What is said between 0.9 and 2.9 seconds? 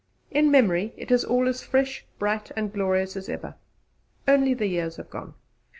it is all as fresh, bright and